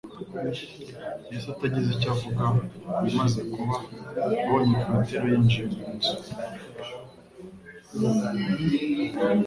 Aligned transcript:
Yesu 1.31 1.47
atagize 1.53 1.89
icyo 1.93 2.09
avuga 2.15 2.43
ku 2.81 2.87
bimaze 3.03 3.41
kuba, 3.53 3.75
abonye 4.41 4.77
Petero 4.89 5.25
yinjiye 5.31 5.65
mu 5.75 5.87
nzu, 5.95 6.15